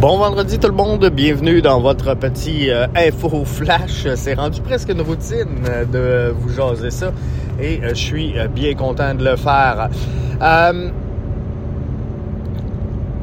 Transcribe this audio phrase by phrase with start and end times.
[0.00, 4.06] Bon vendredi tout le monde, bienvenue dans votre petit euh, info flash.
[4.14, 7.10] C'est rendu presque une routine euh, de vous jaser ça
[7.60, 9.88] et euh, je suis bien content de le faire.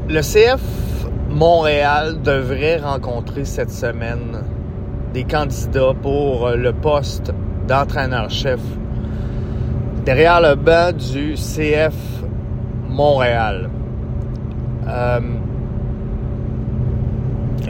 [0.10, 0.62] le CF
[1.30, 4.44] Montréal devrait rencontrer cette semaine
[5.14, 7.32] des candidats pour le poste
[7.70, 8.60] d'entraîneur-chef
[10.04, 11.96] derrière le banc du CF
[12.90, 13.70] Montréal.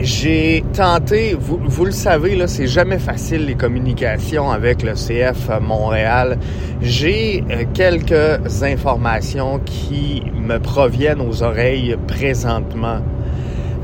[0.01, 5.49] J'ai tenté, vous, vous, le savez, là, c'est jamais facile les communications avec le CF
[5.61, 6.37] Montréal.
[6.81, 12.99] J'ai euh, quelques informations qui me proviennent aux oreilles présentement.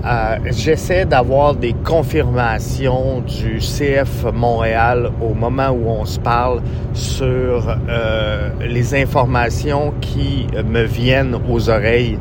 [0.03, 6.62] Euh, J'essaie d'avoir des confirmations du CF Montréal au moment où on se parle
[6.93, 12.20] sur euh, les informations qui me viennent aux oreilles.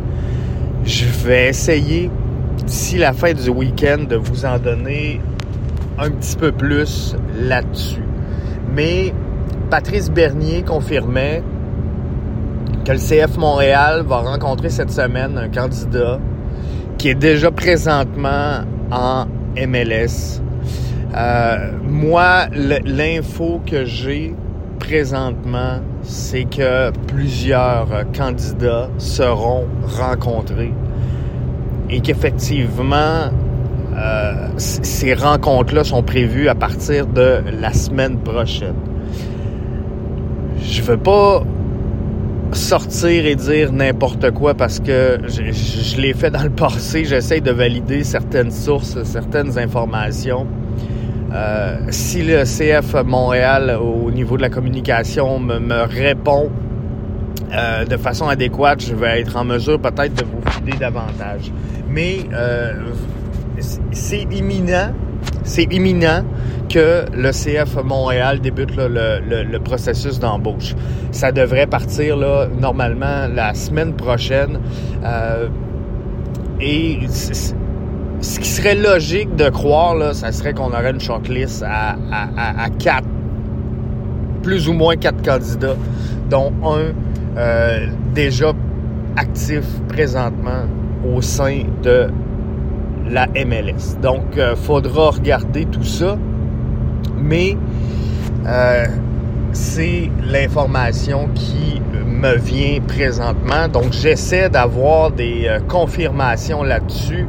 [0.84, 2.08] Je vais essayer
[2.70, 5.20] d'ici la fin du week-end de vous en donner
[5.98, 8.04] un petit peu plus là-dessus.
[8.72, 9.12] Mais
[9.70, 11.42] Patrice Bernier confirmait
[12.84, 16.20] que le CF Montréal va rencontrer cette semaine un candidat
[16.96, 18.60] qui est déjà présentement
[18.92, 20.40] en MLS.
[21.16, 24.32] Euh, moi, l'info que j'ai
[24.78, 29.66] présentement, c'est que plusieurs candidats seront
[29.98, 30.72] rencontrés
[31.90, 33.30] et qu'effectivement,
[33.96, 38.76] euh, ces rencontres-là sont prévues à partir de la semaine prochaine.
[40.62, 41.42] Je veux pas
[42.52, 47.04] sortir et dire n'importe quoi parce que je, l'ai fait dans le passé.
[47.04, 50.46] J'essaie de valider certaines sources, certaines informations.
[51.32, 56.50] Euh, si le CF Montréal, au niveau de la communication, me, répond
[57.52, 61.52] euh, de façon adéquate, je vais être en mesure peut-être de vous filer davantage
[61.90, 62.72] mais euh,
[63.92, 64.92] c'est imminent,
[65.42, 66.24] c'est imminent
[66.68, 70.74] que le CF Montréal débute le, processus d'embauche.
[71.10, 74.60] Ça devrait partir là, normalement la semaine prochaine.
[75.04, 75.48] Euh,
[76.60, 81.96] et ce qui serait logique de croire, là, ça serait qu'on aurait une shortlist à,
[82.12, 83.08] à, à, quatre,
[84.42, 85.76] plus ou moins quatre candidats,
[86.30, 86.92] dont un
[87.36, 88.52] euh, déjà
[89.16, 90.64] actif présentement
[91.14, 92.08] au sein de
[93.08, 93.98] la MLS.
[94.02, 96.16] Donc, euh, faudra regarder tout ça,
[97.16, 97.56] mais
[98.46, 98.86] euh,
[99.52, 103.68] c'est l'information qui me vient présentement.
[103.72, 107.26] Donc, j'essaie d'avoir des confirmations là-dessus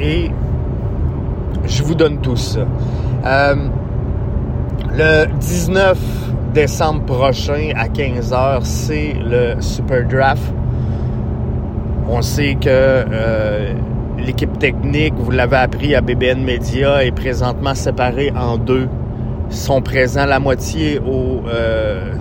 [0.00, 0.30] et
[1.66, 2.66] je vous donne tout ça.
[4.94, 5.98] le 19
[6.52, 10.52] décembre prochain à 15h, c'est le Super Draft
[12.10, 13.74] on sait que euh,
[14.18, 18.88] l'équipe technique, vous l'avez appris à BBN Media, est présentement séparée en deux.
[19.50, 22.14] Ils sont présents la moitié au euh,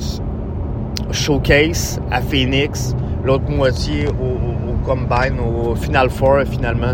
[1.11, 4.38] Showcase à Phoenix, l'autre moitié au,
[4.85, 6.94] Combine, au Final Four finalement,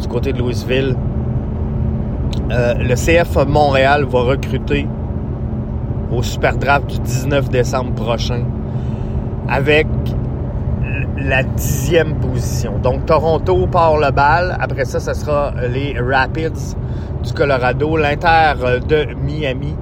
[0.00, 0.94] du côté de Louisville.
[2.50, 4.86] Euh, le CF Montréal va recruter
[6.12, 8.44] au Super Draft du 19 décembre prochain
[9.48, 9.86] avec
[11.18, 12.78] la dixième position.
[12.78, 14.56] Donc Toronto part le bal.
[14.60, 16.76] Après ça, ce sera les Rapids
[17.22, 18.54] du Colorado, l'Inter
[18.88, 19.74] de Miami,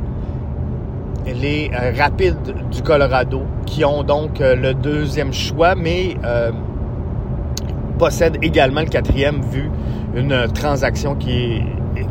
[1.27, 6.51] les Rapids du Colorado, qui ont donc le deuxième choix, mais euh,
[7.99, 9.71] possèdent également le quatrième vu
[10.15, 11.63] une transaction qui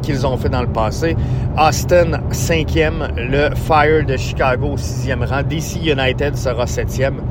[0.02, 1.16] qu'ils ont fait dans le passé.
[1.58, 3.08] Austin, cinquième.
[3.16, 5.44] Le Fire de Chicago, sixième rang.
[5.44, 7.22] DC United sera septième.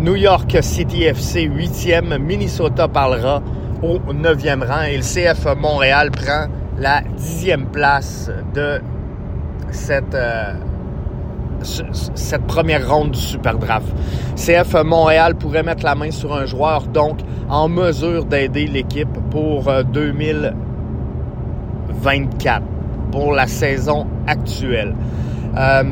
[0.00, 3.42] New York City FC 8e, Minnesota parlera
[3.82, 6.46] au 9e rang et le CF Montréal prend
[6.78, 8.80] la 10e place de
[9.70, 10.54] cette, euh,
[12.48, 13.88] première ronde du Super Draft.
[14.36, 17.18] CF Montréal pourrait mettre la main sur un joueur donc
[17.50, 19.68] en mesure d'aider l'équipe pour
[22.02, 24.94] 2024, euh, pour la saison actuelle.
[25.56, 25.82] Euh,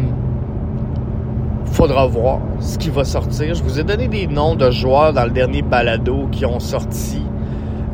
[1.72, 3.54] faudra voir ce qui va sortir.
[3.54, 7.22] Je vous ai donné des noms de joueurs dans le dernier balado qui ont sorti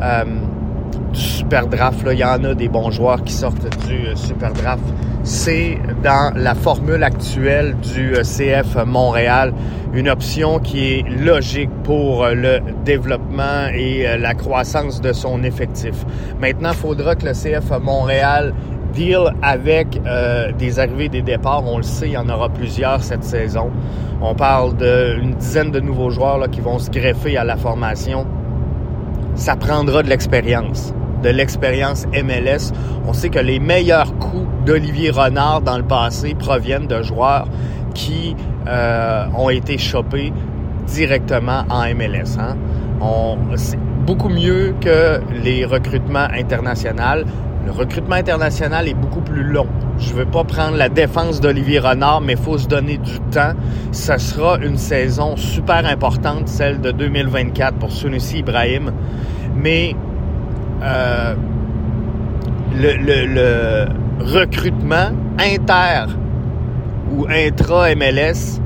[0.01, 0.25] euh,
[1.13, 2.07] du Super Draft.
[2.11, 4.85] Il y en a des bons joueurs qui sortent du euh, Super Draft.
[5.23, 9.53] C'est dans la formule actuelle du euh, CF Montréal
[9.95, 16.05] une option qui est logique pour le développement et la croissance de son effectif.
[16.41, 18.53] Maintenant, il faudra que le CF Montréal
[18.95, 21.65] deal avec euh, des arrivées et des départs.
[21.67, 23.71] On le sait, il y en aura plusieurs cette saison.
[24.23, 28.27] On parle d'une dizaine de nouveaux joueurs qui vont se greffer à la formation.
[29.35, 30.95] Ça prendra de l'expérience.
[31.23, 32.73] de l'expérience MLS.
[33.07, 37.49] On sait que les meilleurs coups d'Olivier Renard dans le passé proviennent de joueurs
[37.95, 38.37] qui
[38.69, 40.35] euh, ont été chopés
[40.87, 42.39] directement en MLS.
[42.39, 42.57] Hein.
[43.57, 47.25] c'est beaucoup mieux que les recrutements internationaux.
[47.65, 49.67] Le recrutement international est beaucoup plus long.
[49.99, 53.19] Je ne veux pas prendre la défense d'Olivier Renard, mais il faut se donner du
[53.31, 53.55] temps.
[53.91, 58.93] Ce sera une saison super importante, celle de 2024 pour Sunusi Ibrahim.
[59.57, 59.97] Mais
[60.83, 61.35] euh,
[62.75, 63.87] le,
[64.21, 66.07] recrutement inter
[67.11, 68.61] ou intra-MLS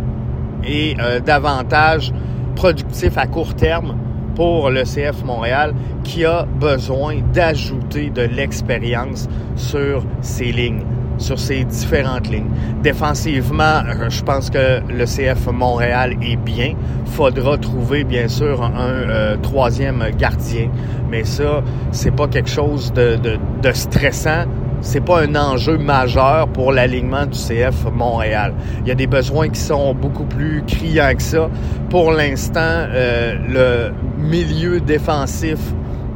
[0.65, 2.13] est euh, davantage
[2.55, 3.95] productif à court terme
[4.39, 5.75] pour le CF Montréal
[6.05, 10.85] qui a besoin d'ajouter de l'expérience sur ses lignes,
[11.19, 12.49] sur ses différentes lignes.
[12.81, 16.75] Défensivement, euh, je pense que le CF Montréal est bien.
[17.07, 20.71] Faudra trouver bien sûr un euh, troisième gardien,
[21.11, 24.45] mais ça, c'est pas quelque chose de stressant
[24.81, 28.55] c'est pas un enjeu majeur pour l'alignement du CF Montréal.
[28.83, 31.49] Il y a des besoins qui sont beaucoup plus criants que ça.
[31.91, 33.93] Pour l'instant, euh, le
[34.23, 35.59] milieu défensif,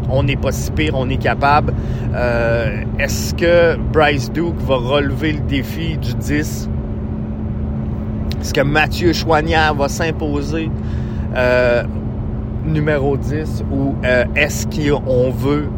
[0.08, 1.72] on n'est pas si pire, on est capable.
[2.14, 6.68] Euh, est-ce que Bryce Duke va relever le défi du 10?
[8.40, 10.70] Est-ce que Mathieu Chouanière va s'imposer
[11.36, 11.82] euh,
[12.64, 13.94] numéro 10 ou
[14.34, 15.68] est-ce qu'on veut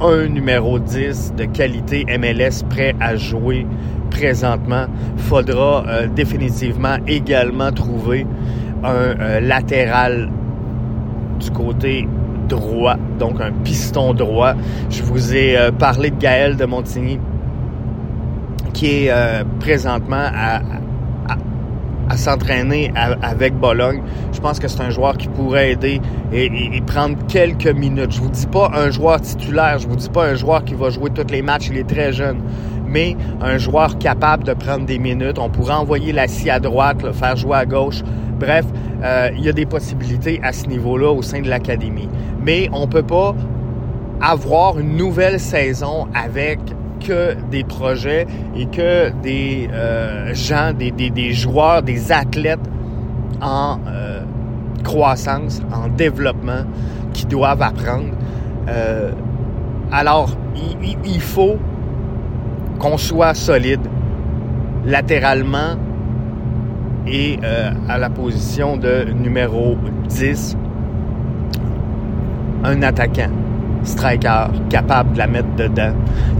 [0.00, 3.66] un numéro 10 de qualité MLS prêt à jouer
[4.10, 4.86] présentement.
[5.16, 8.26] Faudra euh, définitivement également trouver
[8.84, 10.30] un euh, latéral
[11.40, 12.08] du côté
[12.48, 14.54] droit, donc un piston droit.
[14.90, 17.18] Je vous ai euh, parlé de Gaël de Montigny
[18.72, 20.60] qui est présentement à,
[22.08, 22.92] à s'entraîner
[23.22, 24.02] avec Bologne.
[24.32, 26.00] Je pense que c'est un joueur qui pourrait aider
[26.32, 28.12] et, prendre quelques minutes.
[28.12, 30.90] Je vous dis pas un joueur titulaire, je vous dis pas un joueur qui va
[30.90, 32.40] jouer tous les matchs, il est très jeune,
[32.86, 35.38] mais un joueur capable de prendre des minutes.
[35.38, 38.02] On pourrait envoyer la scie à droite, le faire jouer à gauche.
[38.38, 38.66] Bref,
[39.02, 42.08] euh, il y a des possibilités à ce niveau-là au sein de l'académie.
[42.42, 43.34] Mais on peut pas
[44.20, 46.58] avoir une nouvelle saison avec
[47.50, 48.26] des projets
[48.56, 52.60] et que des euh, gens, des, des, joueurs, des athlètes
[53.40, 54.22] en euh,
[54.82, 56.64] croissance, en développement,
[57.12, 58.12] qui doivent apprendre.
[58.68, 59.12] Euh,
[59.92, 60.36] alors,
[60.82, 61.56] il, il faut
[62.78, 63.80] qu'on soit solide
[64.84, 65.76] latéralement
[67.06, 67.38] et
[67.88, 69.76] à la position de numéro
[70.08, 70.56] 10,
[72.64, 73.30] un attaquant
[73.86, 75.92] striker capable de la mettre dedans.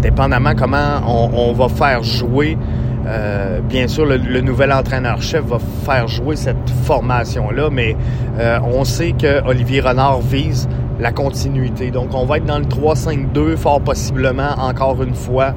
[0.02, 2.58] Dépendamment comment on, va faire jouer,
[3.06, 7.96] euh, bien sûr, le, nouvel entraîneur-chef va faire jouer cette formation-là, mais
[8.38, 10.68] euh, on sait que Olivier Renard vise
[11.00, 11.90] la continuité.
[11.90, 15.54] Donc, on va être dans le 3-5-2 fort possiblement encore une fois.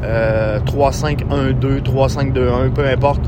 [0.00, 3.20] 3-5-1-2, 3-5-2-1, peu importe.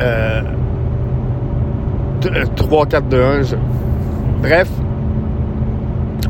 [0.00, 0.42] Euh,
[2.20, 3.56] 3-4-2-1.
[4.42, 4.68] Bref,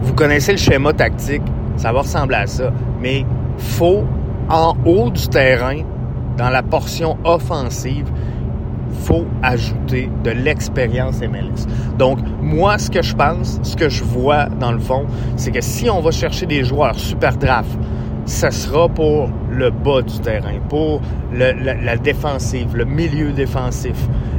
[0.03, 1.43] vous connaissez le schéma tactique,
[1.77, 3.25] ça va ressembler à ça, mais
[3.59, 4.05] faut
[4.49, 5.79] en haut du terrain,
[6.37, 8.11] dans la portion offensive,
[9.03, 11.67] faut ajouter de l'expérience MLS.
[11.99, 15.07] Donc, moi, ce que je pense, ce que je vois dans le fond,
[15.37, 17.71] c'est que si on va chercher des joueurs super draft,
[18.27, 21.01] ce sera pour le bas du terrain, pour
[21.33, 23.97] la, défensive, le milieu défensif.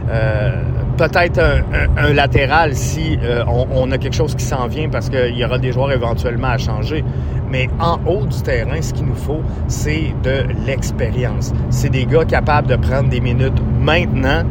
[0.10, 0.64] Euh,
[1.08, 5.44] peut-être un, latéral si euh, on, a quelque chose qui s'en vient parce qu'il y
[5.44, 7.04] aura des joueurs éventuellement à changer.
[7.50, 11.54] Mais en haut du terrain, ce qu'il nous faut, c'est de l'expérience.
[11.70, 14.44] C'est des gars capables de prendre des minutes maintenant.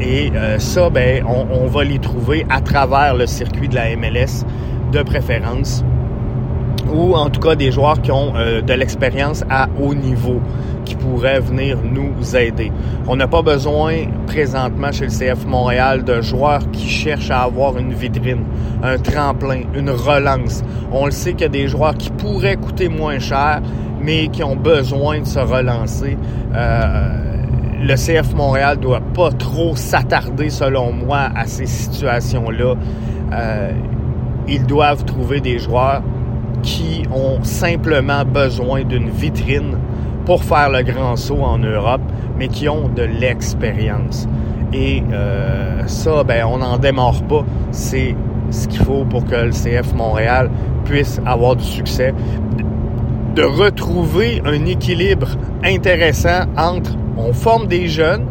[0.00, 4.44] Et euh, ça, ben, on, va les trouver à travers le circuit de la MLS
[4.92, 5.84] de préférence
[6.92, 10.40] ou en tout cas des joueurs qui ont euh, de l'expérience à haut niveau
[10.84, 12.72] qui pourraient venir nous aider.
[13.06, 17.76] On n'a pas besoin présentement chez le CF Montréal de joueurs qui cherchent à avoir
[17.76, 18.44] une vitrine,
[18.82, 20.62] un tremplin, une relance.
[20.90, 23.60] On le sait qu'il y a des joueurs qui pourraient coûter moins cher,
[24.00, 26.16] mais qui ont besoin de se relancer.
[26.54, 27.28] Euh,
[27.80, 32.74] le CF Montréal doit pas trop s'attarder, selon moi, à ces situations-là.
[33.32, 33.72] Euh,
[34.48, 36.02] ils doivent trouver des joueurs
[36.62, 39.76] qui ont simplement besoin d'une vitrine
[40.24, 42.02] pour faire le grand saut en Europe,
[42.38, 44.28] mais qui ont de l'expérience.
[44.72, 47.44] Et euh, ça, ben, on n'en démarre pas.
[47.70, 48.14] C'est
[48.50, 50.50] ce qu'il faut pour que le CF Montréal
[50.84, 52.14] puisse avoir du succès.
[53.34, 55.28] De retrouver un équilibre
[55.64, 58.26] intéressant entre on forme des jeunes,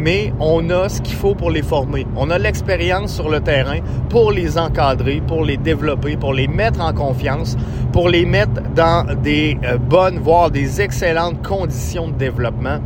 [0.00, 2.06] mais on a ce qu'il faut pour les former.
[2.16, 6.80] On a l'expérience sur le terrain pour les encadrer, pour les développer, pour les mettre
[6.80, 7.56] en confiance,
[7.92, 12.78] pour les mettre dans des euh, bonnes, voire des excellentes conditions de développement.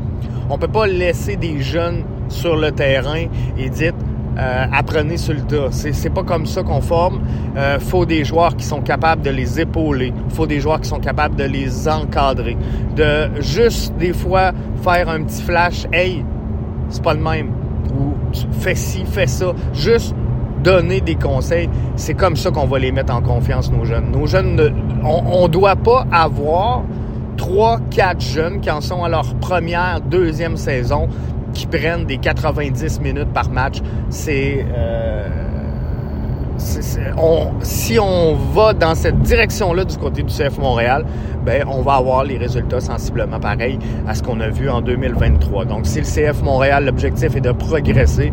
[0.51, 3.93] On peut pas laisser des jeunes sur le terrain et dire
[4.37, 5.69] euh, apprenez sur le tas.
[5.71, 7.21] C'est pas comme ça qu'on forme.
[7.57, 10.13] Euh, faut des joueurs qui sont capables de les épauler.
[10.31, 12.57] Faut des joueurs qui sont capables de les encadrer.
[12.97, 14.53] De juste des fois
[14.83, 15.87] faire un petit flash.
[15.93, 16.25] Hey,
[16.95, 17.51] c'est pas le même.
[17.99, 18.15] Ou
[18.61, 19.53] fais ci, fais ça.
[19.73, 20.15] Juste
[20.63, 21.69] donner des conseils.
[21.97, 24.11] C'est comme ça qu'on va les mettre en confiance, nos jeunes.
[24.13, 24.59] Nos jeunes,
[25.05, 26.85] on, ne doit pas avoir
[27.37, 31.09] trois, quatre jeunes qui en sont à leur première, deuxième saison,
[31.53, 33.79] qui prennent des 90 minutes par match.
[34.09, 34.65] C'est...
[34.75, 35.44] Euh,
[36.59, 41.05] si on va dans cette direction-là du côté du CF Montréal,
[41.45, 45.65] ben on va avoir les résultats sensiblement pareils à ce qu'on a vu en 2023.
[45.67, 48.33] Donc si le CF Montréal, l'objectif est de progresser,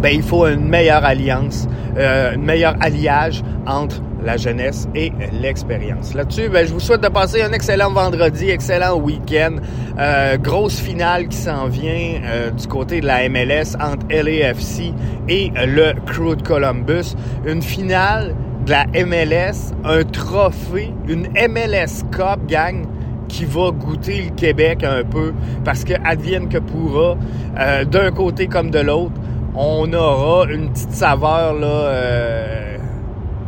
[0.00, 6.12] ben il faut une meilleure alliance, euh, un meilleur alliage entre la jeunesse et l'expérience.
[6.12, 9.56] Là-dessus, ben, je vous souhaite de passer un excellent vendredi, excellent week-end.
[9.98, 14.92] Euh, grosse finale qui s'en vient euh, du côté de la MLS entre LAFC
[15.28, 17.14] et le Crew de Columbus.
[17.46, 18.34] Une finale
[18.66, 22.84] de la MLS, un trophée, une MLS Cup, gang
[23.28, 25.32] qui va goûter le Québec un peu
[25.64, 27.16] parce que advienne que pourra,
[27.58, 29.14] euh, d'un côté comme de l'autre,
[29.54, 31.66] on aura une petite saveur là,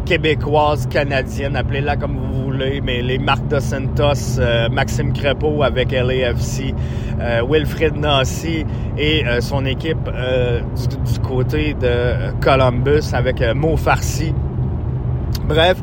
[0.09, 5.93] québécoise, canadienne, appelez-la comme vous voulez, mais les Marc de Santos, euh, Maxime Crépeau avec
[5.93, 6.75] LAFC,
[7.21, 8.65] euh, Wilfred Nassy
[8.97, 14.33] et son équipe du, côté de Columbus avec Mo Farsi.
[15.47, 15.77] Bref,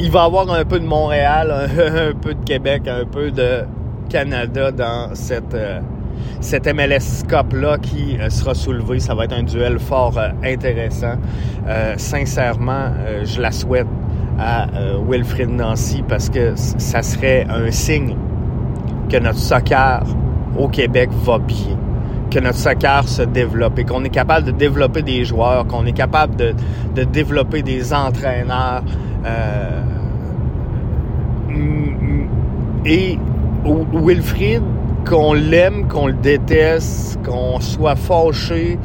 [0.00, 3.64] il va y avoir un peu de Montréal, un, peu de Québec, un peu de
[4.08, 5.54] Canada dans cette
[6.40, 9.00] cet MLS Cup-là qui euh, sera soulevé.
[9.00, 11.14] Ça va être un duel fort euh, intéressant.
[11.66, 12.92] Euh, sincèrement,
[13.24, 13.86] je la souhaite
[14.38, 14.66] à
[15.08, 18.16] Wilfrid Nancy parce que ça serait un signe
[19.10, 20.04] que notre soccer
[20.56, 21.76] au Québec va bien,
[22.30, 25.92] que notre soccer se développe et qu'on est capable de développer des joueurs, qu'on est
[25.92, 26.54] capable de,
[27.04, 28.84] développer des entraîneurs.
[32.84, 33.18] et
[33.92, 34.62] Wilfrid
[35.08, 38.78] qu'on l'aime, qu'on le déteste, qu'on soit fâché,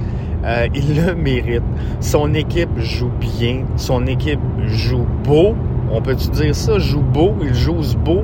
[0.46, 1.64] euh, il le mérite.
[2.00, 5.56] Son équipe joue bien, son équipe joue beau.
[5.92, 6.80] On peut-tu dire ça?
[6.80, 8.24] Joue beau, il joue beau.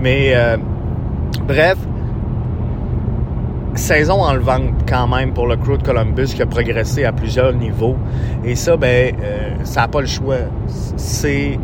[0.00, 0.56] Mais euh,
[1.46, 1.76] bref,
[3.74, 7.96] saison enlevante quand même pour le crew de Columbus qui a progressé à plusieurs niveaux.
[8.44, 10.36] Et ça, ben, euh, ça n'a pas le choix.
[10.96, 11.58] C'est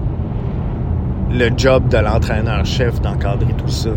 [1.30, 3.90] le job de l'entraîneur-chef d'encadrer tout ça.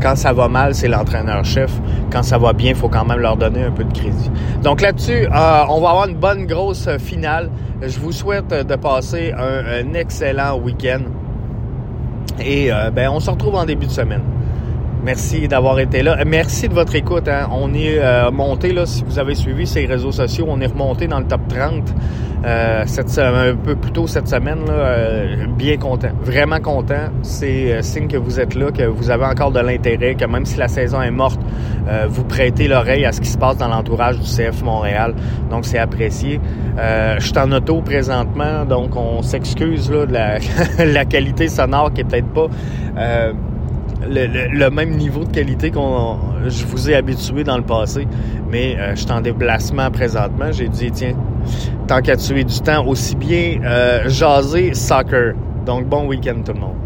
[0.00, 1.70] Quand ça va mal, c'est l'entraîneur-chef.
[2.10, 4.30] Quand ça va bien, il faut quand même leur donner un peu de crédit.
[4.62, 7.50] Donc là-dessus, euh, on va avoir une bonne grosse finale.
[7.82, 11.00] Je vous souhaite de passer un, excellent week-end.
[12.40, 14.22] Et euh, ben, on se retrouve en début de semaine.
[15.02, 16.22] Merci d'avoir été là.
[16.26, 17.26] Merci de votre écoute.
[17.26, 17.48] Hein.
[17.50, 21.06] On est euh, monté, là, si vous avez suivi ces réseaux sociaux, on est remonté
[21.06, 21.94] dans le top 30
[22.44, 24.58] euh, cette, un peu plus tôt cette semaine.
[24.66, 26.10] Là, euh, bien content.
[26.22, 27.08] Vraiment content.
[27.22, 30.58] C'est signe que vous êtes là, que vous avez encore de l'intérêt, que même si
[30.58, 31.40] la saison est morte,
[32.08, 35.14] vous prêtez l'oreille à ce qui se passe dans l'entourage du CF Montréal.
[35.50, 36.40] Donc, c'est apprécié.
[36.76, 40.38] je suis en auto présentement, donc on s'excuse de la,
[40.84, 42.48] la, qualité sonore qui est peut-être pas
[44.08, 48.06] le, même niveau de qualité qu'on je vous ai habitué dans le passé.
[48.50, 50.50] Mais euh, je suis en déplacement présentement.
[50.52, 51.14] J'ai dit, tiens,
[51.86, 55.34] tant qu'à tuer du temps, aussi bien euh, jaser soccer.
[55.66, 56.79] Donc, bon week-end tout le monde.